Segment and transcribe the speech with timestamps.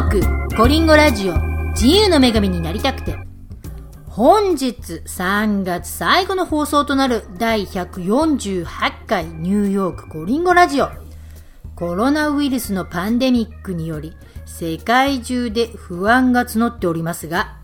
[0.00, 1.34] ークコリンゴラジオ。
[1.72, 3.18] 自由の女神になりたくて。
[4.08, 4.74] 本日
[5.06, 8.64] 3月最後の放送となる第148
[9.06, 10.88] 回ニューヨークコリンゴラジオ。
[11.76, 14.14] コロナウイルスのパンデミックにより
[14.46, 17.56] 世界中で不安が募っておりますが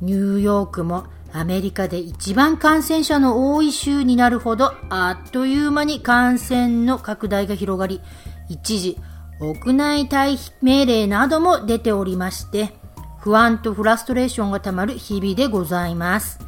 [0.00, 8.00] ニューヨークもアメリカで一番感染者の多い州になるほどあっという間に感染の拡大が広がり
[8.48, 8.98] 一時
[9.40, 12.72] 屋内退避命令なども出ておりまして、
[13.20, 16.38] 不安とフラストレーションがたまる日々でございます。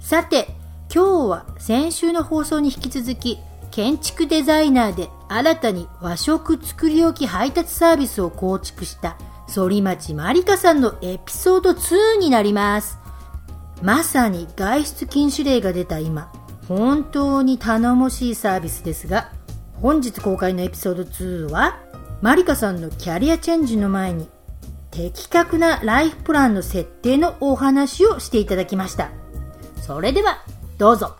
[0.00, 0.48] さて、
[0.92, 3.38] 今日は先週の放送に引き続き、
[3.70, 9.16] 建築デザイナーで新たに和食作り置き配達サービスを構築した
[9.48, 12.98] 反町まりかさんのエピソード2になります。
[13.82, 16.32] まさに外出禁止令が出た今、
[16.68, 19.32] 本当に頼もしいサービスですが、
[19.80, 21.78] 本日公開のエピソード2は、
[22.24, 24.30] マリカさんのキャリアチェンジの前に
[24.90, 29.10] 的確なライフプランの設定のお話をしていただきました。
[29.82, 30.42] それでは
[30.78, 31.16] どうぞ。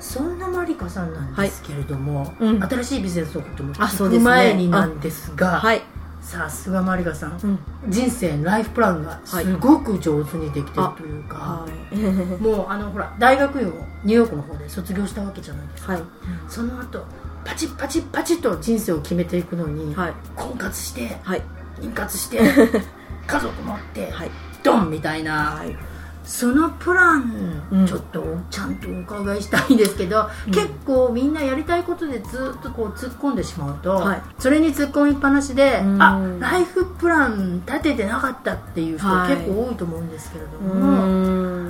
[0.00, 2.34] そんなマリカさんなんですけれども、はい。
[2.40, 5.82] うん、新しいビジネスのことも聞く前になんですが、はい、
[6.22, 7.38] さすがマリカさん、
[7.84, 11.96] うん、人生ライフプランがすごく上手にできてるというか、はい、
[12.42, 13.72] もうあのほら大学院を
[14.04, 16.02] ニューヨークの方で卒業したわけじゃないですか、はい、
[16.48, 17.04] その後
[17.44, 21.42] パチッパチッパチッと人生を決めていくのに、はい、婚活して、はい、
[21.80, 22.40] 妊活して
[23.26, 24.30] 家族持って、はい、
[24.62, 25.76] ドンみたいな、はい、
[26.24, 41.64] そのプラン、うん、ちょっとちゃんとお伺いしたいんですけど、うん、結構みんなやりたいことでずっとこう突っ込んでしまうと、はい、それに突っ込みっぱなしで、うん、あライフプラン立ててなかったっていう人結構多いと思うんですけれども、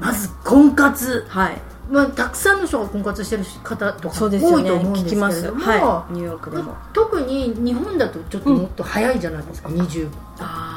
[0.00, 1.24] まず婚活。
[1.28, 6.74] はいまあ、たくさんの人が婚活してる方とか多いと思うんですけれども、はい、ニューヨークでも。
[6.92, 10.08] 特に日本だとちょっともっと早いじゃないですか、うん、20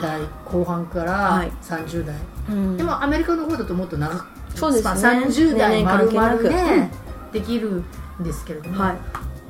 [0.02, 2.16] 代後半から30代、
[2.50, 6.92] うん、でもアメリカの方だともっと長くそうです、ね、30代丸々ね、
[7.32, 7.84] できる
[8.20, 8.98] んですけれども、はい、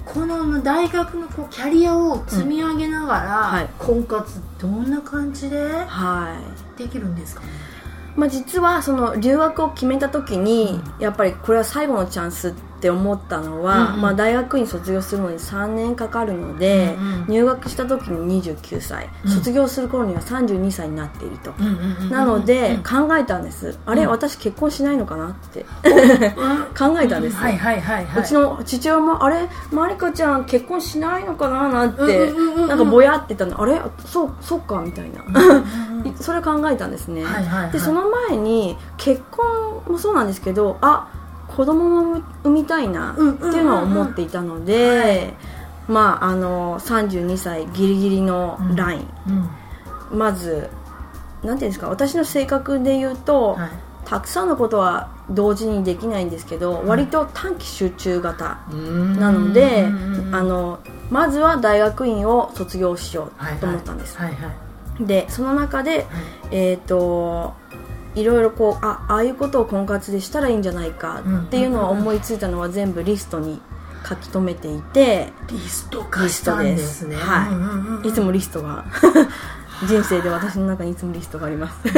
[0.06, 3.26] この大学のこうキャリアを積み上げながら、うん。
[3.56, 5.58] はい、婚活どんな感じで
[6.78, 7.48] できるんですかね、
[8.18, 21.54] まあ、実はその留学を決めた時に、やっぱりこれは最後のチャンスって思ったのは、うんうん、まあ、大学院卒業するのに3年かかるので、うんうん、入学した時に29歳、うん、卒業する頃には32歳になっていると、
[22.12, 25.66] なので考えたんです、うん、あれ私結婚しないのかなって。
[26.78, 29.50] 考えたんです、うちの父親もあれ？
[29.72, 31.68] まりかちゃん結婚しないのかな？
[31.70, 32.32] なんて、
[32.68, 33.60] なんかぼやってたの。
[33.60, 33.82] あれ？
[34.06, 35.24] そうそっかみたいな、
[36.20, 41.12] それ考えたんですね、はいはいはい、でその前に結婚もそうなんですけどあ
[41.48, 43.26] 子供も産みたいなってい
[43.62, 45.34] うのは思っていたので、
[45.88, 49.50] まああの32歳ギリギリのライン、うん。
[50.12, 50.70] うん、まず
[51.44, 53.70] なんていうんですか私の性格で言うと、はい、
[54.06, 58.60] たくさんのことは同時にできないんですけど、うん、割と短期集中型
[59.18, 59.86] なので、
[60.32, 60.80] あの
[61.10, 64.36] まずは大学院を卒業しようと思ったんです、はいはい。
[64.36, 64.56] はいはい、
[65.00, 66.06] でその中で、
[66.52, 67.54] えっ、ー、と
[68.16, 73.62] いろいろこうあああいうことを婚活でしたらいいんじゃないかっていうのは思いついたのは全部リストに
[74.08, 77.16] 書き留めていてリスト化したんですね。
[77.16, 78.86] はい、いつもリストが
[79.86, 81.90] 人生で私の中にいつもリストがあります。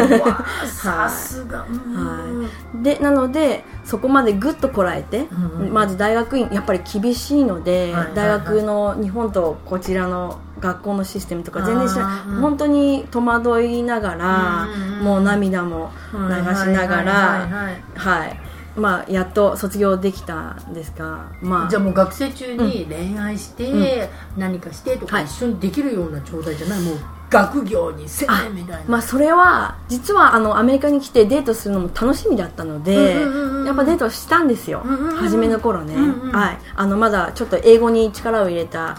[0.68, 17.48] さすが、はい、でなのでそこまでぐっとこらえて、うんうん、まず大学院やっぱり厳しいので、はいはいはい、大学の日本とこちらの学校のシステムとか全然知らない、うん、本当に戸惑いながら、うん、もう涙も流しながら
[17.96, 18.40] はい
[18.76, 26.98] まあ、やっと卒業できたんですが、まあ、じゃあもう学生中に恋愛して、何かしてとか一緒にできるような状態じゃない、もう
[27.30, 28.90] 学業に専念みたいな。
[28.90, 33.22] まあ、それは実はあのアメリカに来てデートするのも楽しみだったので、
[33.66, 34.84] やっぱデートしたんですよ、
[35.18, 35.96] 初めの頃ね、
[36.32, 38.98] はい、あのまだちょっと英語に力を入れた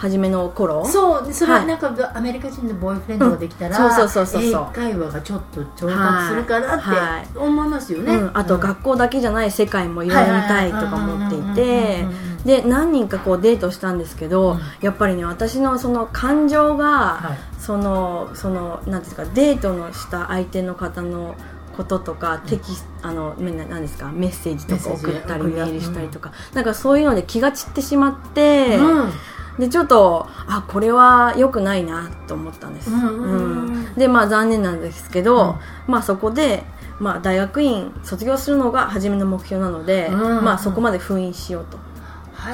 [0.00, 0.84] 初めの頃？
[0.86, 1.32] そう。
[1.32, 4.68] それはなんか、はい、アメリカ人のボーイフレンドができたら、うん、そうそうそうそう。
[4.72, 12.04] 英会話がちょっと上達するかなって思いますよね、はいはい、あと学校だけじゃない世界もいろいろ見たいとか思っていて
[12.44, 21.34] で何人かこうデートしたんですけど、うん、やっぱりね私のその感情が、そのそのなんですかデートのした相手の方の
[21.76, 22.72] こととか、テキ
[23.02, 29.10] あの何ですかメッセージとか送ったりメールしたりとか、なんかそういうので気が散ってしまって、うん
[29.58, 36.64] でちょっとあこれは良くないなと思ったんです、うんでまあ残念なんですけど、まあそこで
[37.00, 41.78] まあ、大学院卒業するのが初めの目標なので、うんまあ、そこまで封印しようと、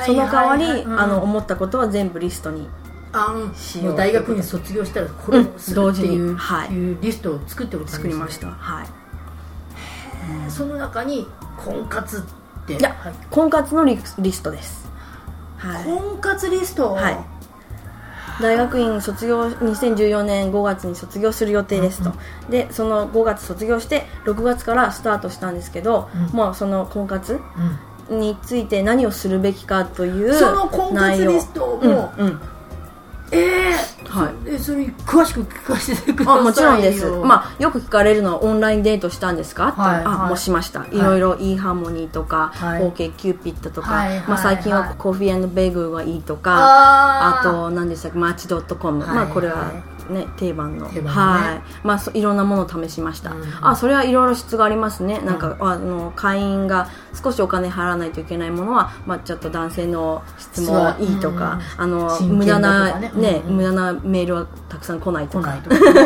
[0.07, 2.69] その代わり、あの思ったことは全部リストに
[3.13, 3.35] あ
[3.83, 8.49] もう大学に卒業したらこれをするっていう,、はい、いうリストを作っておいたんです、作りました。
[8.51, 8.87] はい。
[10.49, 11.27] その中に
[11.57, 12.21] 婚活っ
[12.67, 12.75] て？
[12.75, 14.86] いや、はい、婚活のリリストです、
[15.67, 17.37] はい、婚活リストはい。
[18.41, 27.41] 大学院卒業2014年5月に卒業する予定ですと、うん、でその5月卒業して6月からスタートしたんですけど、うん、もうその婚活
[28.11, 32.56] について何をするべきかというその婚活リストも、うん、え
[33.37, 48.19] えー、はい、えそれ詳しく聞かせてくださいあもちろんです、まあ、よく聞かれるのはオンラインデートしたんですか、はい、あ、はい、もうしました、い、ろいろ eHarmony とか、はい、 OkCupid とか、はいまあ、最近は Coffee Bagel がいいとかあと何でしたっけ？
[48.19, 49.73] Match.com、まあこれは
[50.11, 51.87] ね定番の、ね、はい。
[51.87, 55.21] まあいろんなものを試しました、うん、あそれはいろいろ質がありますね。
[55.21, 56.89] なんか、うん、あの会員が
[57.23, 65.57] 少しお金払わないといけないものは、まあ、ちょっと男性の質もいいとか、うん、あの無駄なね、ね無駄なメールはたくさん来ないとか。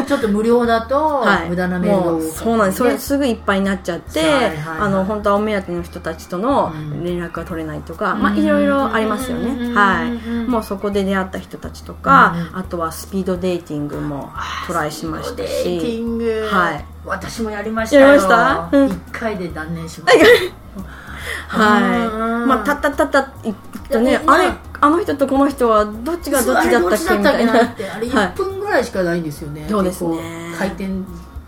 [0.06, 2.78] ちょっと無料だと、 はい、無駄なメールをそうなんです。
[2.78, 6.72] それすぐいっぱいになっちゃって、はいはいはい、あの本当はお目当ての人たちとの
[7.02, 10.48] 連絡が取れないとか、まあいろいろありますよね、はい。
[10.48, 14.30] もうそこで出会った人たちとか、あとはスピードデーティングも
[14.66, 16.02] トライしましたし。
[16.50, 16.84] はい。
[17.04, 17.96] 私もやりました。
[17.96, 18.70] やりました？
[18.86, 20.26] 一、回で断念しました。
[21.48, 22.46] はい。
[22.46, 23.56] まあたったたった言っ
[23.88, 27.16] たねあれあの人とこの人はどっちがどっちだったっけ？
[27.16, 27.52] みたいな。
[27.60, 30.54] あれ1分ぐらいしかないんですよね、そうですね。
[30.56, 30.88] 回転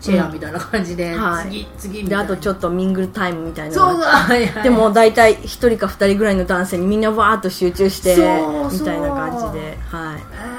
[0.03, 9.77] チェアみたいな感じで、はい、次次であとちょっとミングルタイムみたいなそうはいはい、でも大体1人か2人ぐらいの男性にみんなわーっと集中してみたいな感じで。
[9.89, 10.19] はい。
[10.19, 10.52] えー、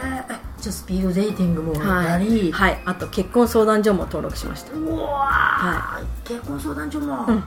[0.64, 4.72] じゃスピードデーティングもやり、はい、はい、あと結婚相談所も登録しました。
[4.72, 7.44] うわはい、結婚相談所も、うん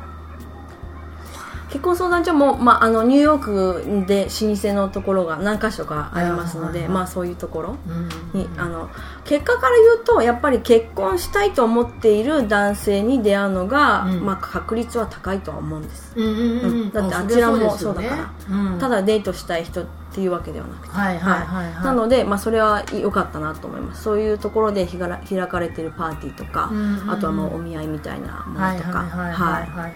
[1.70, 7.78] 結婚相談所も、まあ、あのニューヨークで老舗のところが何か所かありますので、まあ、そういうところ
[8.34, 8.90] に、あの
[9.26, 16.16] 結果から言うとやっぱり結婚したいと思っている男性に出会うのが、うん、まあ、確率は高いとは思うんです、
[16.94, 20.96] だってあちらもそうだから、ただデートしたい人っていうわけではなくて。
[21.84, 24.04] なので、まあ、それは良かったなと思います。
[24.04, 26.72] そういうところで開かれているパーティーとか、
[27.08, 29.00] あとはもうお見合いみたいなものとか。
[29.04, 29.94] はい。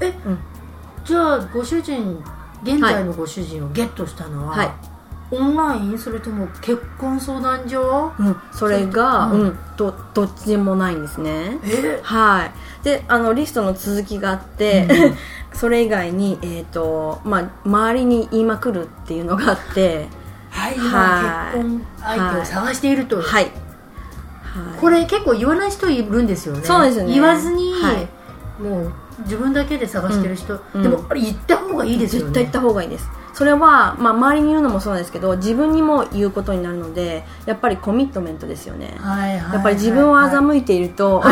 [0.00, 0.38] え、うん
[1.06, 2.22] じゃあご主人
[2.62, 4.70] 現在のご主人をゲットしたのは、はい、
[5.30, 11.58] オンラインそれとも結婚相談所、うん、それが、うん、どどっちでもないんですね。
[12.02, 12.84] はい。
[12.84, 15.16] であのリストの続きがあって、うん、
[15.56, 20.08] それ以外に、えーとまあ、周りに言いまくるっていうのがあって
[20.50, 23.16] はい今結婚相手を探していると。
[23.16, 23.52] はい、はい、
[24.80, 26.64] これ結構言わない人いるんですよね。
[26.64, 27.12] そうですね。
[27.12, 28.08] 言わずに、はい、
[28.62, 32.28] もう自分だけで探してる人、うん、でもあれ言った方がいいですよね。
[32.28, 33.08] 絶対言った方がいいです。
[33.36, 41.22] それは、まあ、周りに言うのもそうですけど自分にも言うことになるのでやっぱりコミットメントですよね、はいはい、やっぱり自分を欺いていると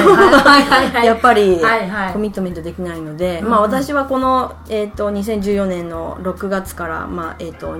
[1.03, 1.57] やっぱり
[2.13, 7.79] コミットメントできないので、まあ、私はこの、えーと、2014年の6月から、まあえーと、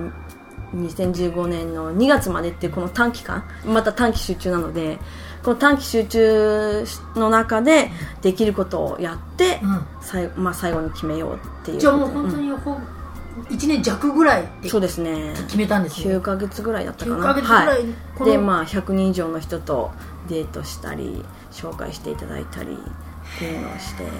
[0.75, 4.97] 2015年の2月までっていうこの短期間また短期集中なので
[5.45, 7.91] この短期集中の中で
[8.23, 15.35] できることをやって、うん、最まあ、最後に決めようっていうじゃあもう本当にほ、うん、1年弱ぐらいそうですね。
[15.35, 16.15] 決めたんですね。
[16.15, 17.17] 9か月ぐらいだったかな。
[17.17, 17.85] 9ヶ月ぐらい、はい、
[18.25, 19.91] でまあ100人以上の人と
[20.29, 24.13] デートしたり紹介していただいたりっていうのをしてはい。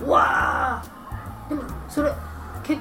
[0.00, 0.08] はい。
[0.08, 2.10] わあでもそれ
[2.64, 2.80] 結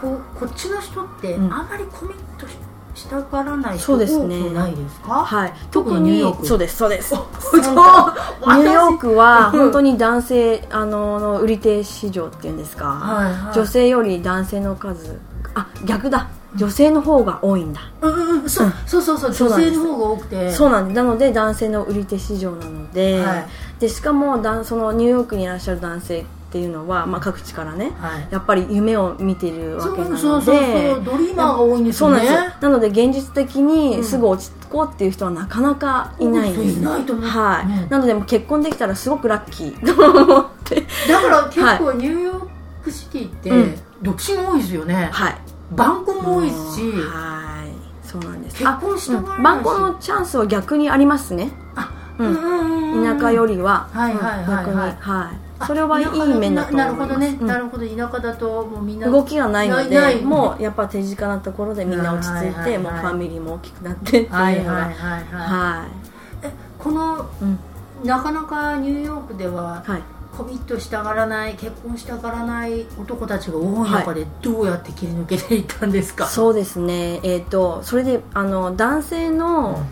[0.00, 4.02] 構こっちの人ってあまりコミットして、したがらない人多く
[4.52, 5.24] ないですか？
[5.24, 5.52] はい。
[5.70, 6.46] 特にニューヨーク。
[6.46, 7.14] そうですそうです。
[7.14, 15.18] ニューヨークは本当に男性あの売り手市場っていうんですか、はいはい、女性より男性の数
[15.54, 16.28] あ逆だ。
[16.56, 19.32] 女性の方が多いんだ、うんうん、そう、そうそうそう。
[19.32, 20.50] 女性の方が多くて。
[20.50, 20.96] そうなんです。
[20.96, 23.46] なので男性の売り手市場なのではい、
[23.78, 30.20] でしかもだそのニューヨークにいらっしゃる男性っていうのは、まあ、各地からね、はい、やっぱり夢を見てるわけなので。
[30.20, 32.28] そうそうそうドリーマーが多いんですよね。
[32.60, 40.86] なので現実的にすぐ落ち着こうっていう人はなかなかいないんです、うん、いないと思う、はい、うん、なのでも結婚できたらすごくラッキーと思って。
[41.08, 42.46] だから 結構ニューヨー
[42.82, 45.08] クシティって、独身多いですよね。
[45.12, 45.34] はい。
[45.72, 48.06] 晩婚も多いし、はい。
[48.06, 48.58] そうなんです。
[48.58, 51.52] 結婚した晩婚のチャンスは逆にありますね。
[51.76, 52.26] あう
[53.00, 54.76] ん、田舎よりは、はいはいはい、逆に。
[54.76, 57.86] はい それはいい面だとなるほどね、なるほど。
[57.86, 64.90] 田舎だともうみんな動きがないのでもうやっぱ手近なところでみんな落ち着いてもうファミリーも大きくなってっていうのが。
[65.32, 66.10] はい
[66.42, 67.26] えこの、
[68.04, 69.84] なかなかニューヨークでは、
[70.36, 77.20] コミットしたがらない結婚したがらない男たちが多い中でどうやって切り抜けていったんですか、はい、そうですね。
[77.22, 79.84] えっ、ー、とそれであの男性の、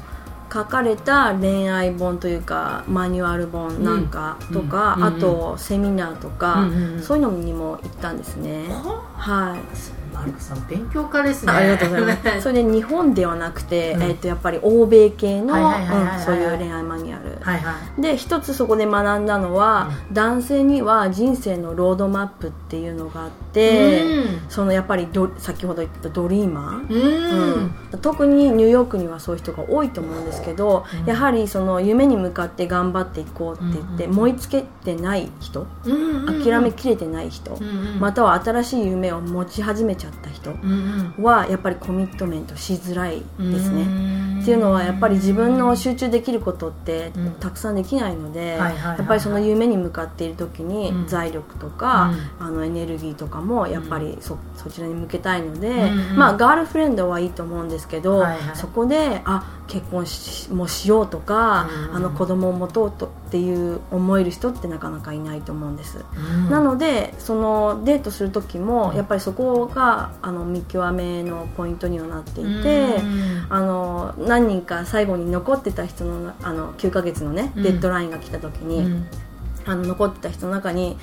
[0.53, 5.03] 書かれた恋愛本というかマニュアル本なんかとか、うん。
[5.03, 8.67] うん、あとセミナーとか、うんうん、そういうのにも行ったんですね、
[9.15, 9.99] はい。
[10.15, 11.53] マルクさん勉強家ですね。
[11.53, 12.41] ありがとうございます。
[12.43, 15.55] それで日本ではなくて、うん、えー、とやっぱり欧米系の
[16.25, 35.67] そういう恋愛マニュアル、はいはい、で一つそこで学んだのは、うん、男性には人生のロードマップっていうのがあって、うん、そのやっぱりど先ほど言ったドリーマー、特にニューヨークにはそういう人が多いと思うんですけど、やはりその夢に向かって頑張っていこうって言って、燃え尽けてない人、
[36.27, 37.59] 諦めきれてない人、
[37.99, 40.51] または新しい夢を持ち始めちゃった人
[41.23, 44.19] はやっぱりコミットメントしづらいですね。
[44.41, 66.03] っていうのはやっぱり自分の集中できることってたくさんできないのでやっぱりその夢に向かっている時に財力とか、あのエネルギーとかもやっぱりそそちらに向けたいので、まあガールフレンドはいいと思うんですけど、そこであ結婚しもしようとか、あの子供を持とうとっていう思える人ってなかなかいないと思うんです、
[66.49, 72.97] なのでそのデートする時もやっぱりそこがあの見極めのポイントにはなっていて、
[73.51, 79.05] あの何人か最後に残ってた人のあの9ヶ月のねデッドラインが来た時に、
[79.67, 80.97] あの残ってた人の中に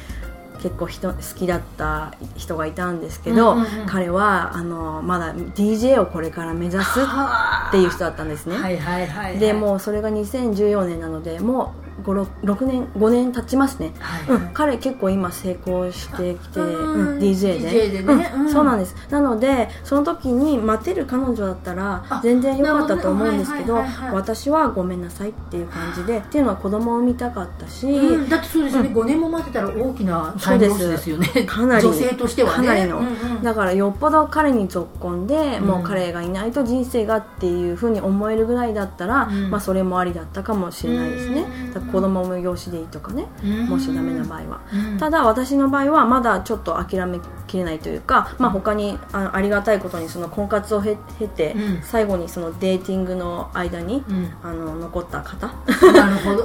[0.63, 14.23] 結構人好きだった人がいたんですけど、うんうんうん、彼はあのまだ DJ をこれから目指すっていう人だったんですね、はいはいはいはい、でもうそれが2014年なのでもう6年5年経ちますね、はい。
[14.23, 17.69] はい、うん、彼結構今成功してきて、うん、DJ で。
[17.69, 18.95] DJ でね、うん、そうなんです。
[19.09, 27.87] なのでその時に待てる彼女だったら全然良かったと思うんですけど私はごめんなさいっていう感じでっていうのは子供を産みたかったし、
[28.29, 31.27] だってそうですね、うん、5年も待ってたら大きなタイムロスですよね。
[31.45, 33.09] かなり女性としては、ね、かなりの、うんう
[33.39, 41.45] ん、だからよっぽど彼に続婚で、もう彼がいないと人生がっていうふうに思えるぐらいだったら、まあそれもありだったかもしれないですね、
[41.92, 43.25] 子供も養子でいいとかね
[43.68, 44.62] もしダメな場合は、
[45.00, 50.96] ただ私の場合はまだちょっと諦めきれないというか、まあ、他にあありがたいことにその婚活を経
[51.27, 54.04] て、最後にそのデーティングの間に、
[54.44, 55.54] あの残った方。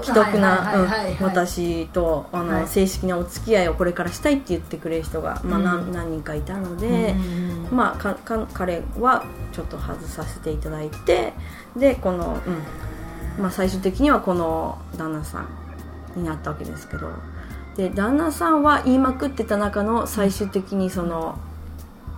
[0.02, 0.88] 既得な
[1.20, 7.14] 私とあの、正式なお付き合いをこれからしたいって言ってくれる人が、まあ、何何人かいたので、
[7.70, 11.32] まあ、かか彼はちょっと外させていただいて
[11.76, 12.89] でこの、うん
[13.40, 15.48] まあ、最終的にはこの旦那さん
[16.16, 17.10] になったわけですけど。
[17.76, 21.38] で旦那さんは言いまくってた中の最終的にその、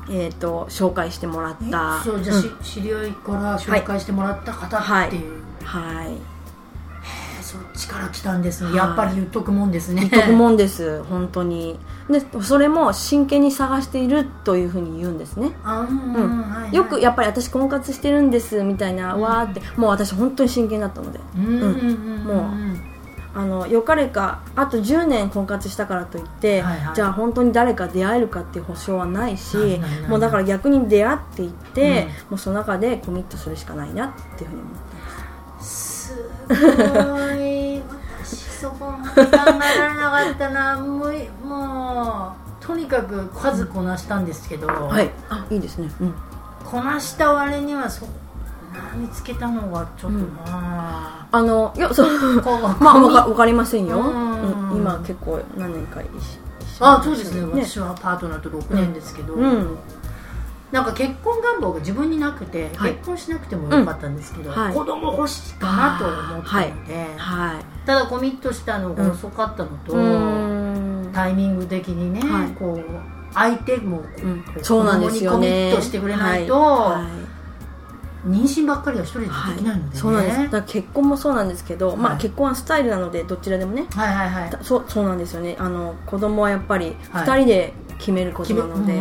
[0.09, 2.03] えーと、紹介してもらった。
[2.03, 6.32] そうじゃあ、うん、知り合いから紹介してもらった方っていう、はい、はい
[7.53, 10.09] そっちから来たんですね、はい、やっぱり言っとくもんですね。
[10.11, 11.03] 言っとくもんです。
[11.05, 11.79] 本当に。
[12.09, 22.83] でそれも真剣に探しているというふうに言うんですね、うんよくやっぱり私婚活してるんですみたいな、うん、わーってもう私本当に真剣だったので、うん、うん、もう
[23.35, 29.57] あのよかれかあと10年婚活したからといって、はいはい、じゃあ本当に誰か出会えるかっていう保証はないし
[30.09, 34.92] もうだから逆に出会っていって、うん、もうその中でコミットするしかないなっていうふうに思って。
[34.92, 34.92] ま
[36.03, 36.15] す
[36.49, 37.83] すごい。
[38.25, 40.77] 私そこまで考えられなかったな。
[40.79, 45.11] もうもうとにかく数こなしたんですけど、うん、はい。
[45.29, 46.15] あいいですね、うん、
[46.65, 48.07] こなした割にはそ
[48.97, 52.09] 見つけたのがちょっとまあ、あのいやそう。
[52.81, 54.77] まあわか分かりませんよ、うん。
[54.77, 56.41] 今結構何年か一緒
[56.85, 57.43] あそうですね。
[57.65, 59.79] 私はパートナーと6年ですけど、うん
[60.73, 72.85] なんか結婚願望が自分になくて、結婚しなくてもよかったんですけど、はい、子供欲しいかなと思ったので、はい、ただコミットしたのが遅かったのと、うん、タイミング的にね、はい、こう
[73.35, 75.37] 相手も、うん、そうなんですよね。
[75.37, 77.07] コミットしてくれないと、は
[78.25, 78.29] い。
[78.29, 79.81] 妊娠ばっかりは一人でできないので、ね。
[79.89, 80.51] はい、そうなんです。
[80.51, 85.57] だ結婚もそうなんですけど、はい、まあ、結婚はスタイルなのでどちらでもね、はいはいはい、そうそうなんですよね。
[85.59, 88.93] あの子供はやっぱり2人で決めることなので、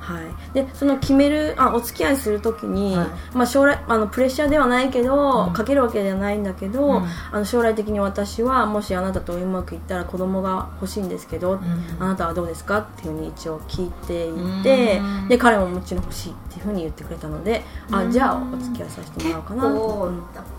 [0.00, 11.60] はい、でその決めるあお付き合いするときに、はい、まあ、将来あのプレッシャーではないけど、うん、かけるわけではないんだけど、うん、あの将来的に私はもしあなたとうまくいったら子供が欲しいんですけど、うん、
[11.98, 20.12] あなたはどうですかっていうふうに一応聞いていて、で彼ももちろん欲しいっていうふうに言ってくれたので、あじゃあお付き合いさせてもらおうかなと、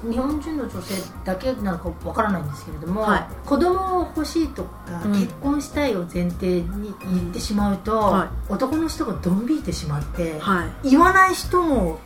[0.10, 12.00] 日本人の女性だけなのかわからないんですけれども、はい、子供を欲しいとか、結婚したいを前提に言ってしまうと、はい、男の人がドン引いてしまって、はい、言わない人も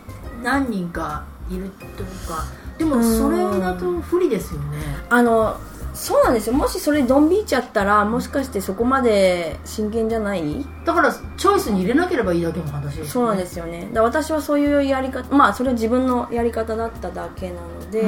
[0.43, 2.45] 何人かいるというか
[2.77, 4.77] でもそれだと不利ですよね、
[5.09, 5.57] あの
[5.93, 6.53] そうなんですよ。
[6.53, 10.65] もしそれドン引いちゃったらもしかしてそこまで真剣じゃない？
[10.83, 13.89] だからチョイスに入れなければいいだけの話です、ね、そうなんですよね。
[13.93, 18.03] だ私はそういうやり方まあそれは自分のやり方だっただけなので、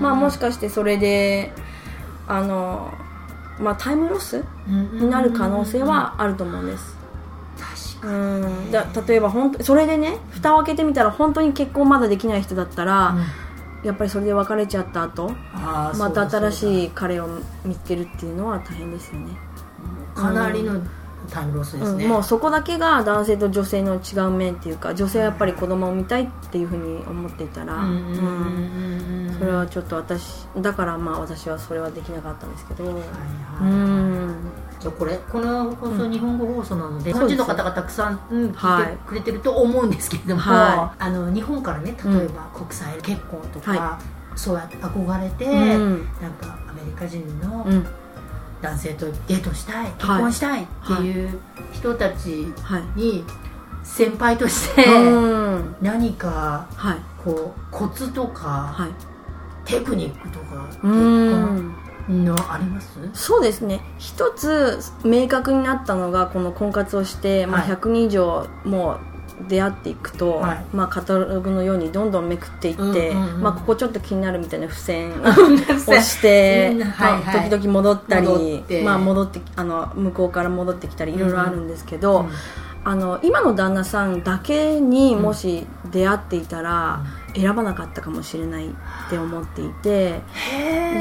[0.00, 1.52] まあもしかしてそれで
[2.26, 2.92] あの
[3.58, 6.96] まあタイムロスになる可能性はあると思うんです。
[8.02, 8.70] うん。
[8.70, 13.86] だ例えば本当それでね蓋を開けてみたら本当に結婚まだできない人だったら、うん。
[13.86, 17.28] やっぱりそれで別れちゃった後また新しい彼を
[17.64, 19.36] 見つけるっていうのは大変ですよね。
[20.14, 20.80] かなりの
[21.30, 27.84] タイムロスですね、うん、もうそこだけが男性と女性の違う面っていうか女性はやっぱり子供を見たいっていうふうに思っていたら、
[29.38, 33.02] それはちょっと私だからまあ私はそれはできなかったんですけど、はいはい、
[33.62, 34.34] うん。
[34.80, 43.98] じゃこれこの放送、日本語放送なので日本人の方がたくさん、うん、聞いてくれてると思うんですけれども、はい、あの日本からね例えば国際結婚とか、は
[44.34, 47.66] い、そうやって憧れて、うん、なんかアメリカ人の
[48.64, 51.38] 男性とデートしたい結婚したいっていう
[51.72, 52.46] 人たち
[52.96, 53.22] に、
[53.82, 54.86] 先輩として
[55.82, 56.66] 何か
[57.22, 58.88] こうコツとか、
[59.66, 61.74] テクニックとか結婚
[62.08, 62.98] のあります？
[63.12, 63.82] そうですね。
[63.98, 69.00] 一つ明確になったのがこの婚活をして、まあ、100人以上もう
[69.48, 75.14] 出会っていくと、はい、まあ、カタログのようにどんどんめくっていって、まあ、ここちょっと気になるみたいな付箋を
[76.00, 82.26] して、はいはい、時々戻ったりまあ、戻ってあの向こうから戻ってきたりいろいろあるんですけど、うん。
[82.26, 82.32] うん
[82.86, 87.02] あの今の旦那さんだけにもし出会っていたら、
[87.34, 88.70] 選ばなかったかもしれないっ
[89.08, 90.20] て思っていて、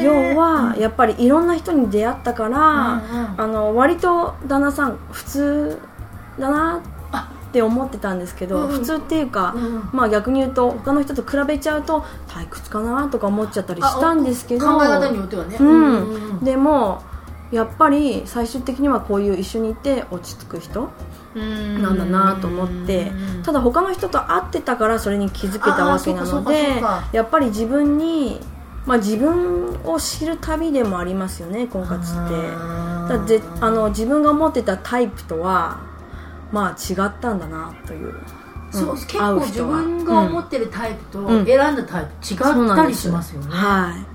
[0.01, 3.03] 要はやっぱりいろんな人に出会ったから、
[3.37, 5.79] あの割と旦那さん普通
[6.39, 6.81] だな
[7.53, 9.55] って思ってたんですけど、普通っていうか、
[9.91, 16.43] まあ逆に言うと他の人と比べちゃうと退屈かなとか思っちゃったりしたんですけど考え方によってはね、うん。
[16.43, 17.03] でも
[17.51, 20.89] やっぱり最終的にはこういう一緒にいて落ち着く人
[21.35, 23.11] なんだなと思って
[23.43, 26.81] ただ他の人と会ってたからそれに気づけたわけなので
[27.11, 28.39] やっぱり自分に、
[28.87, 32.83] まあ、自分を知る旅でもありますよね婚活って。
[33.09, 35.92] だぜあの自分が持ってたタイプとは
[36.53, 38.15] まあ違ったんだなという。
[38.71, 44.13] そう、うん、結構自分が思ってるタイプと選んだタイプ違ったりしますよね、うん、はい。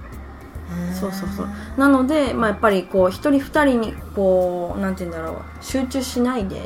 [0.94, 1.48] そうそうそう。
[1.78, 5.42] なので、まあ、やっぱりこう一人二人にこうなんて言うんだろう。
[5.60, 6.60] 集中しないで、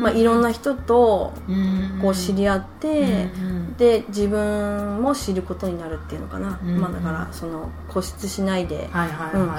[0.00, 1.32] まあ、いろんな人と
[2.00, 3.28] こう知り合って、
[3.76, 8.88] で自分も知ることになるっていうのかな、まあ、だからその固執しないで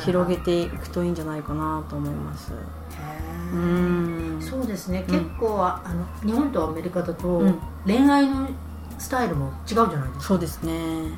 [0.02, 2.54] 広げていくといいんじゃないかなと思います。
[3.56, 4.42] うん。
[4.42, 5.82] そうですね、結構あ
[6.24, 7.44] の日本とアメリカだと
[7.86, 8.48] 恋愛の
[8.98, 10.22] スタイルも違うじゃないですか。
[10.22, 10.74] そうですね。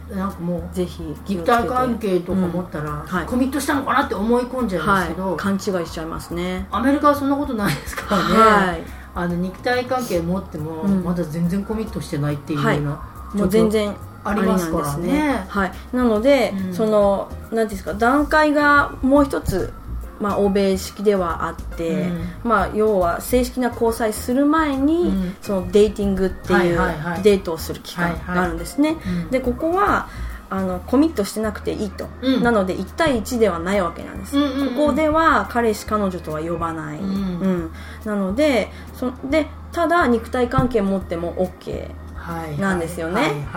[0.09, 6.67] なんかもうぜひ肉体関係とか思ったら、うんはい、コミットしたのかなって思い込んじゃうんですけど、はい、勘違いしちゃいますね。
[6.71, 8.83] アメリカはそんなことないですからね、はい、
[9.15, 15.45] あの肉体関係持っても、まだ全然コミットしてないっていうような、もう全然ありますからね。
[15.47, 15.71] はい。
[15.93, 19.71] なので、うん、その何ですか段階がもう一つ
[20.19, 26.77] まあ、欧米式ではあって、うん、まあ、要は正式な交際する前に、うん、そのデーティングっていう
[27.23, 28.97] デートをする期間があるんですね、
[29.31, 30.09] でここは
[30.49, 37.71] あのコミットしてなくていいと、うん、なので1対1ではないわけなんです、うんうんうん、ここでは彼氏彼女とは呼ばない、うん、うん、
[38.05, 41.89] なのでそでただ肉体関係持っても OK
[42.59, 43.47] なんですよね。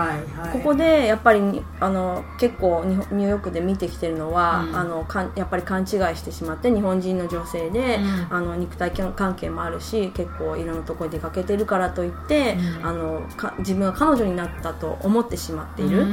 [0.52, 16.06] ここでやっぱりあの結構ニューヨークで見てきてるのは、うん、あのかやっぱり勘違いしてしまって日本人の女性で、うん、あの肉体関係もあるし結構いろんなところに出かけてるからといって、うん、あのか自分が彼女になったと思ってしまっている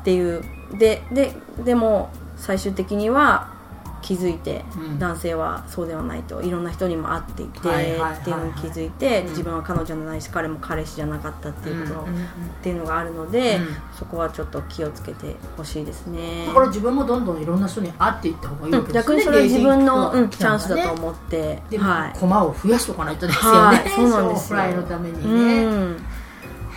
[0.00, 0.42] っていう。
[0.78, 1.32] でで
[1.64, 3.53] でも最終的には
[4.04, 4.62] 気づいて、
[4.98, 7.68] 男性はそうではないといろんな人にも会っていて、って
[8.30, 12.04] いうのに気づいて、自分は彼女じゃないし彼も彼氏じゃなかったっていうこと、っ
[12.62, 13.58] ていうのがあるので、
[13.98, 16.44] そこはちょっと気をつけてほしいですね。
[16.46, 24.58] だから自分もどんどんいろんな人に会っていった方がいいわけですね、逆にそれは自分の、うん、チャンスだと思って、はい、駒を増やしておかないとですよね、はい、そうなんですよ。
[24.58, 25.96] のためにね、うん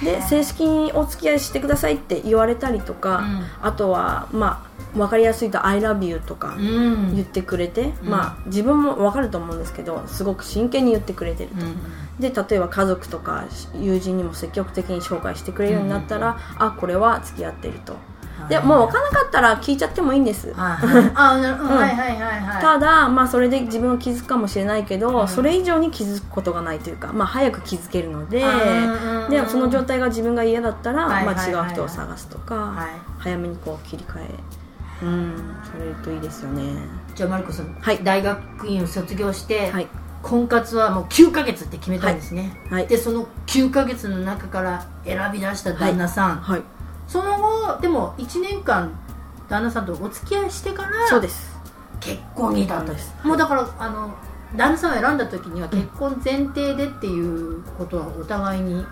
[0.03, 11.75] で正式にお付き合いしてくださいって言われたりとか、うん、あとはまあ分かりやすいと「I love you」とか言ってくれて、うん、まあ自分も分かると思うんですけどすごく真剣に言ってくれてると、うん、
[12.19, 13.45] で例えば家族とか
[13.79, 17.95] 友人にも積極的に紹介してくれるようになったら、うん、あこれは付き合ってると。
[18.49, 20.53] でもう分からなかったら聞いちゃってもいいんです。
[20.55, 20.63] た
[22.79, 28.43] だ、まあ、それで自分は気づくかもしれないけど、うん、それ以上に気づくことがないというか、まあ、早く気づけるので
[29.29, 34.29] でその状態が自分が嫌だったら、まあ、違う人を探すとか、はい、早めにこう切り替え
[35.03, 35.35] うん。
[35.63, 36.63] されるといいですよね。
[37.13, 38.03] じゃあマリコさん、はい。
[38.03, 39.87] 大学院を卒業して、はい。
[40.23, 42.87] 婚活はもう9ヶ月って決めたんですね、はい。
[42.87, 46.61] でその9ヶ月の中から選び出した旦那さん、はい
[47.07, 48.91] その後でも1年間
[49.49, 51.57] 旦那さんとお付き合いしてからそうです。
[51.99, 53.15] 結婚に至ったんです。
[53.23, 54.13] もうだからあの
[54.55, 58.85] 旦那さんを選んだ時には結婚前提でっていうことはお互いに、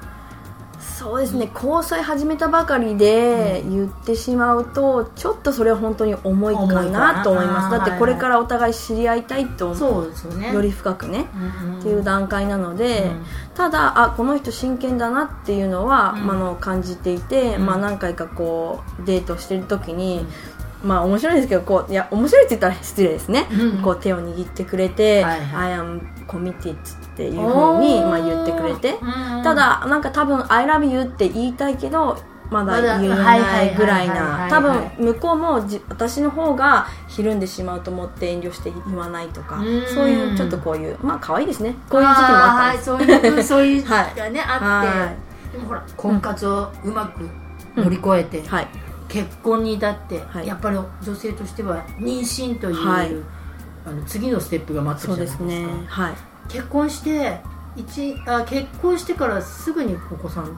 [0.97, 7.23] そうですね交際始めたばかりで言ってしまうとちょっとそれは本当に重いかなな。
[7.23, 7.71] と思います。
[7.71, 10.53] だってこれからお互い知り合いたいと思そうですよね。
[10.53, 13.25] より深くねうんうんっていう段階なので、うん。
[13.55, 16.27] ただあこの人真剣だなっていうのは、うん。
[16.27, 17.65] まあ、あの感じていて、うん。
[17.65, 20.25] まあ、何回かこうデートしてる時に、
[20.85, 23.81] まあ面白いですけどこういや面白いって言ったら失礼ですね、うん。
[23.81, 25.73] こう手を握ってくれて「はいはい。
[25.73, 26.77] I am committed」っ
[27.15, 29.43] ていうふうに、まあ、言ってくれて、うん。
[29.43, 32.17] ただなんか多分「I love you」って言いたいけど
[32.51, 39.83] まだ言えないいぐらいない多分向こうもじ私の方がひるんでしまうと思って遠慮して言わないとかうん。
[39.87, 41.75] そういうちょっとこういうまあ可愛いですね。
[41.89, 42.91] こういう時期もあったんです。
[42.91, 45.09] あーはいそういうそういう はいがね、あって、は
[45.51, 47.27] でもほら婚活をうまく
[47.75, 48.67] 乗り越えて、はい
[49.15, 50.47] 結婚に至って、はい。
[50.47, 53.11] やっぱり女性としては妊娠という、はい。
[53.85, 55.71] あの次のステップが待ってそうるじゃないですか。
[55.77, 55.85] ね。
[55.87, 56.15] はい。
[56.49, 57.39] 結婚して
[57.77, 60.57] 一あ結婚してからすぐにお子さん。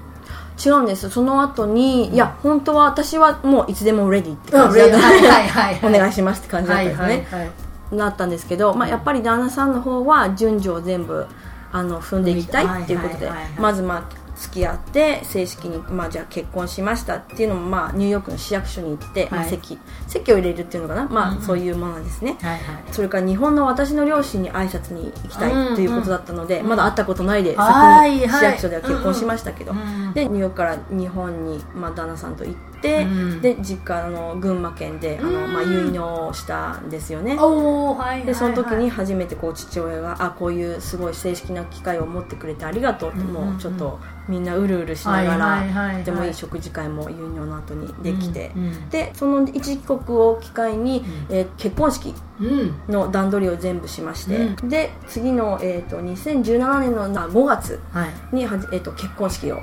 [0.66, 1.10] 違うんです。
[1.12, 4.98] その後に、いや本当は私はもういつでもレディって感じだった。
[4.98, 5.80] はいはいはい。
[5.86, 7.46] お願いしますって感じだったんですね、はいはいは
[7.92, 7.96] い。
[7.96, 11.28] なったんですけど、まあ、やっぱり旦那さんの方は順序を全部
[11.72, 21.44] あの踏んでいきたいっていうことでまずまあ付き合って正式に、まあ、じゃあ結婚しましたっていうのも、まあ、ニューヨークの市役所に行って、まあ、はい席席を入れるっていうのかな、まあうんうん。
[21.44, 22.84] そういうものですね、はいはい。
[22.92, 28.30] それから日本の私の両親に挨拶に行きたいということだったので、まだ会ったことないではいはい。
[28.30, 30.14] 先に市役所では結婚しましたけど、うん。
[30.14, 33.42] でニューヨークから日本に、まあ、旦那さんと行って、うん。
[33.42, 35.54] で実家の群馬県であの、うん。
[35.54, 38.26] まあ、結納をしたんですよね、はいはいはい。
[38.26, 43.52] でその時に初めてこう父親があこういうすごい正式な機会を持ってくれてありがとうって、うんうんうん。
[43.52, 46.04] もうちょっとみんなうるうるしながら、はいはいはいはい。
[46.04, 51.36] とてもいい食事会も結納の後にできて、うんうんでその一帰国を機会に、うん。
[51.36, 52.76] えー結婚式うん。
[52.88, 58.36] の段取りを全部しまして、うで次の、えー、と2017年のな5月はい。
[58.36, 59.62] にはじ、えー、と結婚式を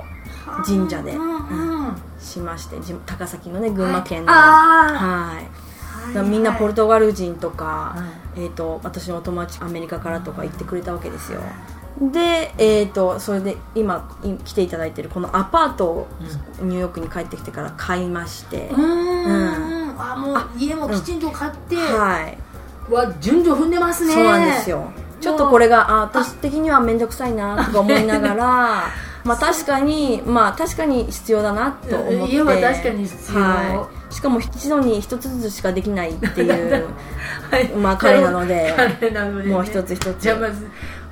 [0.65, 4.31] 神社でうんうんしましてじ高崎のね群馬県の。
[4.31, 5.43] あはい。
[6.07, 7.95] だからみんなポルトガル人とか、は
[8.35, 11.41] えー、と私のお友達アメリカからとか行ってくれたわけですよ。
[11.99, 16.07] で、えー、とそれで今い来ていただいてるこのアパートを
[16.61, 19.95] ニューヨークに帰ってきてから買いまして、うーん。
[19.97, 22.37] あもう家もきちんと買って、はい。
[22.91, 24.13] わ順序踏んでますね。
[24.13, 24.91] そうなんですよ。
[25.21, 28.83] ちょっとこれがあ私的には面倒くさいなとか思いながら
[29.25, 32.35] まあ確かにまあ確かに必要だなと思って。
[32.35, 33.39] 家は確かに必要。
[33.39, 36.87] はい、しかも一度に一つずつしかできないっていう
[37.49, 37.67] はい。
[37.69, 39.51] まあ彼なので彼なのでね。
[39.51, 40.15] もう一つ一つ。
[40.19, 40.67] じゃあまず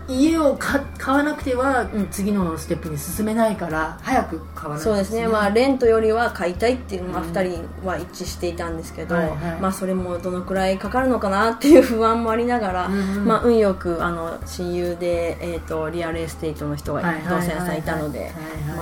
[0.08, 7.32] 家を買買わなくてはうん次のステップに進めないから早く買わないとそうですね、まあ、レントよりは買いたいっていう、まあ、うん。
[7.32, 7.44] 2
[7.80, 9.38] 人は一致していたんですけど、はいはい。
[9.62, 17.48] まあ、それもどのくらいかかるのかなっていう不安もありながら、うんうんまあ、運よくあの親友で、えー、とリアルエステートの人がはいはいはいはい。
[17.48, 18.32] 同性さんいたので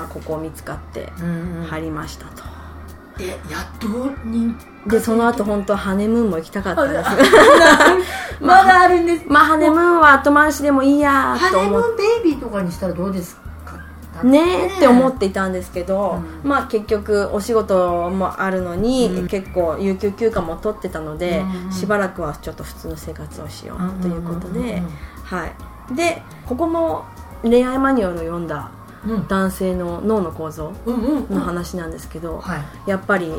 [0.10, 1.64] ここを見つかってうんうん。
[1.66, 2.44] 入りましたと。
[3.18, 3.36] でや
[3.76, 3.88] っと
[4.24, 4.56] 人
[4.88, 7.10] でその後本当はハネムーンも行きたかったんです。
[8.42, 9.26] まだあるんです。
[9.28, 14.24] まあハネムーンは後回しでもいいやハネムーンベイビーとかにしたらどうですか？
[14.24, 16.50] ねえって思っていたんですけど、うん。
[16.50, 19.28] まあ結局お仕事もあるのに、うん。
[19.28, 21.72] 結構有給休暇も取ってたので、うん。
[21.72, 24.82] しばらくはちょっと普通の生活をしようということで、
[25.26, 25.96] はい。
[25.96, 27.06] でここも
[27.44, 28.70] 恋愛マニュアルを読んだ
[29.08, 29.28] うん。
[29.28, 30.72] 男性の脳の構造
[31.30, 32.62] の話なんですけど、はい。
[32.88, 33.32] やっぱり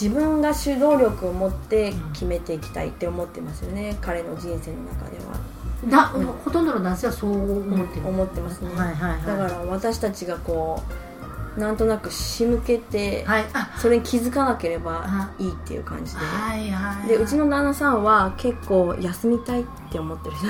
[0.00, 5.34] 自分が主導力を持って決めていきたいって思ってますよね、彼の人生の中では。
[5.88, 6.06] だ
[6.44, 9.22] ほとんどの男性はそう思ってる、思ってますね、はいはいはい。
[9.26, 10.82] だから私たちがこ
[11.56, 13.44] うなんとなく仕向けて、はい。
[13.52, 13.70] あ。
[13.78, 17.08] それに気づかなければいいっていう感じで、はいはい。
[17.08, 20.48] でうちの旦那さんは結構休みたいって思ってる人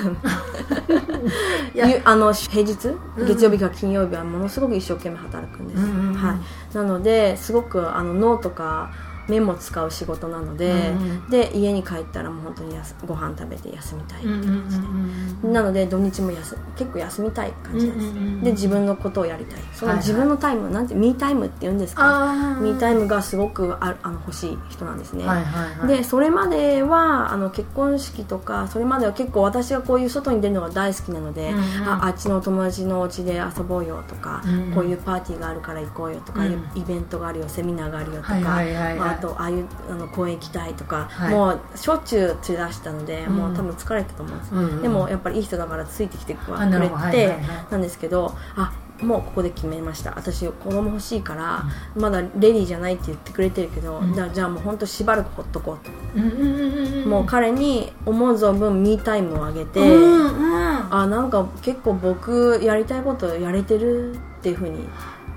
[2.09, 2.87] あの平日？
[3.17, 3.27] うん。
[3.27, 6.15] 月曜日から金曜日はものすごく一生懸命働くんです、うんうんうん。
[6.15, 6.39] はい、
[6.75, 8.89] なのですごくあの脳とか
[9.27, 19.59] 目も使う仕事なので、うんで家に帰ったらもう本当にやすご飯食べて休みたいうんうんうんなので土日もやす結構休みたい感じです、うんうんうんで自分のことをやりたい。
[19.73, 20.07] そのはいはい。
[20.07, 22.57] 自分のタイム、なんてミータイムって言うんですか？
[22.61, 25.87] ミータイムがすごくああの欲しい人なんですね、はいはいはい。
[25.97, 34.53] でそれまではあの結婚式とかそれまでは結構私がこういう外に出るのが大好きなので、うんうんああっちのお友達のお家で遊ぼうよとか、うん。
[34.67, 47.37] うんこういうパーティーがあるから行こうよとか、うんイベントがあるよセミナーがあるよとか、はいはいはいはいまああとああいうあの公園行きたいとか、はい、もうしょっちゅう連れ出したので、うん、もう多分疲れたと思うんです、うんうん、でもやっぱりいい人だからついてきてくれて
[47.71, 50.13] なんですけどあもうここで決めました。
[50.15, 64.87] 私子供欲しいから、うん、まだレディーじゃないって言ってくれてるけど、うん、じゃあじゃあもう本当しばらくほっとこうと、うん、もう彼に思う存分ミータイムをあげて、うんうん、あなんか結構僕やりたいことやれてるっていうふうに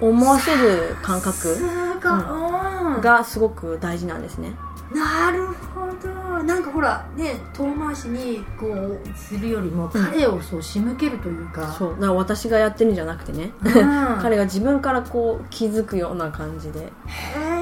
[0.00, 1.56] 思わせる感覚？
[3.00, 4.52] がすごく大事なんですね。
[4.94, 6.42] なるほど。
[6.44, 11.90] なんかほらね遠回しにこうするよりも彼をそう仕向けるというか、うん、そう。
[11.94, 13.72] だから私がやってるんじゃなくてね、うん、
[14.22, 16.80] 彼が自分からこう気づくような感じで。
[16.80, 16.90] へ
[17.54, 17.57] え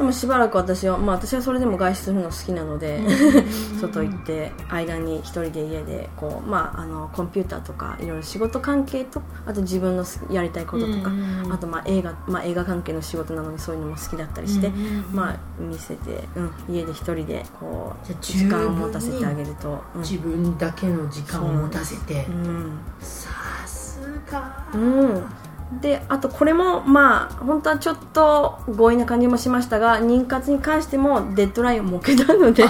[0.00, 3.02] でもしばらく私は、まあ、私はそれでも外出するの好きなので
[3.78, 11.10] 外行って間に一人で家でこう、まあ、あのコンピューターとかいろいろ仕事関係とあと自分のやりたいこととか
[11.50, 14.72] あとまあ映画、まあ、映画関係の仕事なのでそういうのも好きだったりして、
[15.12, 23.28] まあ、見せて、うん、家で一人でこう時間を持たせてあげると、うん、自分だけの時間を持たせて、うん、さ
[23.66, 24.00] す
[24.32, 24.64] が。
[24.72, 25.39] うん
[25.80, 32.64] であとこれもまあ本当はちょっと強引な感じもしましたが妊活に関してもデッドラインを設けたので。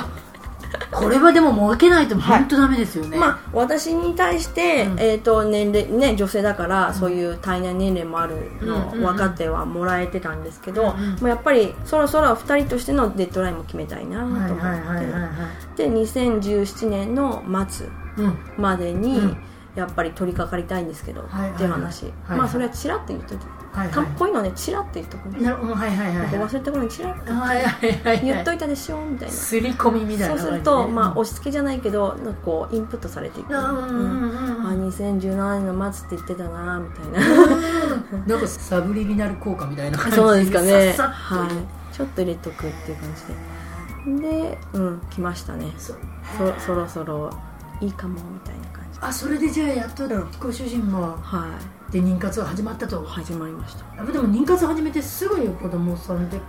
[0.93, 15.89] これはでも設けないと本当ダメですよね、はい、まあ、私に対して、うん、えーと年齢ね、女性だから、そういう体内年齢もあるの分かってはもらえてたんですけど、うんうん、もうやっぱりそろそろ2人としてのデッドラインも決めたいなと思って。
[15.89, 17.89] で2017年の末
[18.57, 19.37] までに、うん
[19.77, 29.35] やっぱり取り掛かりたいんですけど、はいはい、っていう話、はいはい、まあそれはチラッと言っといて、はいはい、こういうのねチラッと言っとくなるほどはいはいはい、忘れた頃にチラッと、はいはいはい、言っといたでしょみたいな。
[29.35, 38.27] すり込みみたいな、そうすると、まあ押し付けじゃないけどなんかこうインプットされていく、うん、うん、あ2017年の末って言ってたなみたいな。
[38.27, 40.95] なんかサブリミナル効果みたいな感じそうですかね。
[40.97, 41.95] はい。
[41.95, 43.61] ちょっと入れとくっていう感じで。
[44.31, 45.67] でうん来ましたね。
[45.79, 45.95] そ
[46.59, 47.31] そろそろ
[47.81, 48.70] いいかもみたいな
[49.01, 50.09] あそれでじゃあやっと
[50.39, 51.17] ご主人も。
[51.23, 51.59] は
[51.89, 51.93] い。
[51.93, 53.03] で妊活が始まったと？
[53.05, 54.05] 始まりました。
[54.05, 56.41] でも妊活始めてすぐに子供さんで。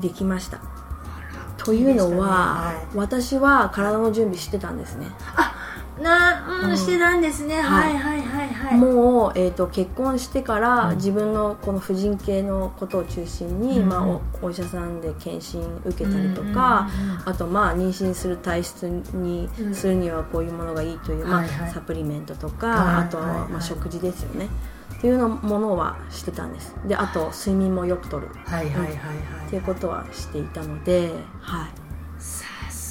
[0.00, 0.58] できました。
[1.58, 5.06] というのは、はい、私は体の準備してたんですね。
[5.36, 5.54] あ
[6.02, 8.78] な、うん、してたんですね、はい、はいはいはい。
[8.78, 16.88] もう、えーと、結婚してから、自分のこの婦人系のことを中心に、うん、まあ、おお医者さんで検診受けたりとか、
[17.24, 24.48] あとまあ妊娠する体質にするにはこういうものがいいという、まあ、サプリメントとか、あと、まあ、食事ですよね。
[24.96, 26.76] っていうのものはしてたんです。
[26.86, 28.28] であと睡眠もよくとる。
[28.44, 28.96] はいはいはいはい、
[29.48, 31.10] っていうことはしていたので
[31.40, 31.81] はい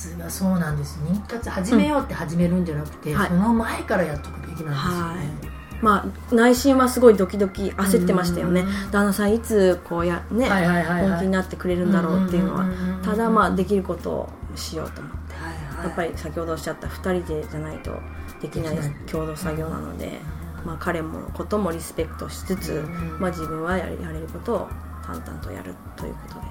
[0.01, 0.99] すがそうなんです。
[1.05, 3.17] 妊活始めようって始めるんじゃなくて、うん。
[3.17, 5.15] はい、その前からやっとくべきなんですよね、は
[5.47, 5.51] い。
[5.81, 12.65] まあ、内心はすごいドキドキ焦ってましたよね、旦那さんいつこうや、ね本気になってくれるんだろうっていうのは
[13.03, 17.97] ただまあできることをしようと思って、はいはい、やっぱり先ほどおっしゃった2人でじゃないと
[18.41, 20.19] できない共同作業なので、
[20.63, 22.85] まあ、彼もこともリスペクトしつつ、
[23.19, 24.67] まあ、自分はやれることを
[25.03, 26.50] 淡々とやるということで。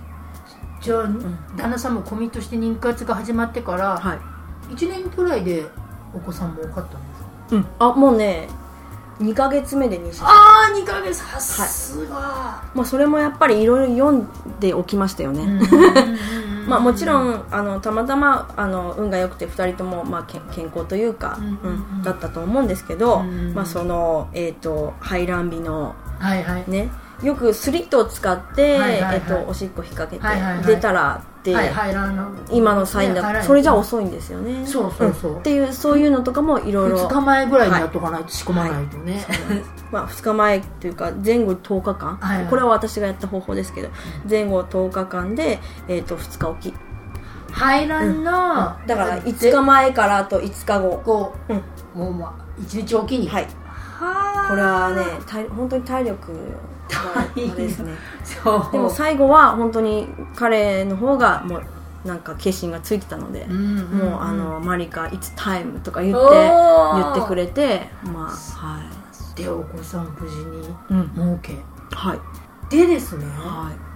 [0.81, 5.65] じゃあ、うん、旦那さんもコミットして妊活が始まってから、はい、1年くらいで
[6.15, 8.49] お子さんも多かったんですか、うん、あもうね
[9.21, 11.19] 2か月目で妊娠ああ2か月。
[11.19, 14.29] さすが、はい、まあ、それもやっぱりいろいろ読ん
[14.61, 15.61] でおきましたよね。
[16.67, 23.23] まあもちろんあのたまたまあの運が良くて2人とも、まあ、け健康というか、うん、だったと思うんですけど、
[23.55, 26.91] まあ、その、えーと、排卵日の、はいはい、ね
[27.23, 34.67] よくスリットを使って、はいはいはい、えっと、おしっこ引っ掛けて、はいはいはい、出たらって、はいはい、今のサインだそれじゃ遅いんですよね。
[34.67, 42.43] そうそうそう、うん、っていうそういうのとかもいろいろ2日前ぐらいにやっとかないと仕込まないとね、はい、まあ、2日前っていうか前後10日間、はい。
[42.43, 43.91] はい、これは私がやった方法ですけど
[44.29, 46.75] 前後10日間で、えーと、と2日おき。
[47.53, 51.03] 排卵の、うん、だから5日前からと5日後。
[51.05, 53.29] こう、うん、もうまあ1日おきに。
[53.29, 53.47] はい。
[54.49, 56.33] これはね本当に体力
[57.57, 57.93] ですね。
[58.73, 61.63] でも最後は本当に彼の方がもう
[62.05, 66.51] なんか決心がついてたので、うんうんうん、もうあのマリカ「It's time」とか言って
[66.95, 69.01] 言ってくれてまあはい。
[69.37, 70.63] でお子さん無事に
[71.15, 72.19] 儲け、うん、はい。
[72.71, 73.91] でですね、はい。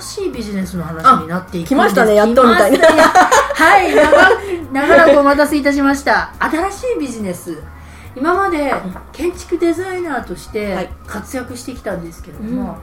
[0.00, 2.86] しいビジネスの話になっていく来ましたねやっとみたいな。
[2.86, 6.32] はい長長らくお待たせいたしました。
[6.38, 7.62] 新しいビジネス
[8.16, 8.72] 今まで
[9.12, 12.78] 建築デザイナーとして活躍してきたんですけれども、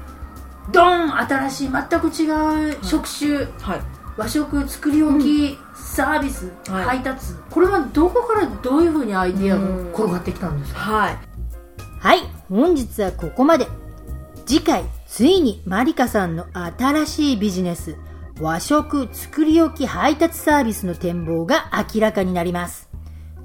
[0.66, 3.46] うん、ドン新しい全く違う職種、はい。
[3.60, 3.82] はい、
[4.18, 11.18] 和食作り置き、うん、サービス、はい、配達これはどこからどういうふうにアイディアが転がってきたんですか、はい、
[12.00, 13.68] はい、本日はここまで。
[14.46, 17.98] 次回ついにマリカさんの新しいビジネス
[18.42, 22.90] 和食作り置き配達サービスの展望が明らかになります。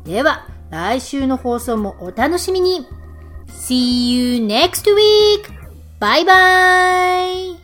[0.04, 2.84] では、来週の放送もお楽しみに
[3.46, 5.48] !See you next week!
[6.00, 7.63] バイバイ